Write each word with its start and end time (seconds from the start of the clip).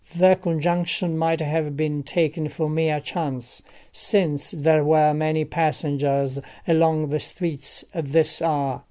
The 0.15 0.33
conjunction 0.35 1.15
might 1.15 1.41
have 1.41 1.77
been 1.77 2.01
taken 2.01 2.49
for 2.49 2.67
mere 2.67 2.99
chance, 2.99 3.61
since 3.91 4.49
there 4.49 4.83
were 4.83 5.13
many 5.13 5.45
passengers 5.45 6.39
along 6.67 7.09
the 7.09 7.19
streets 7.19 7.85
at 7.93 8.11
this 8.11 8.41
hour. 8.41 8.79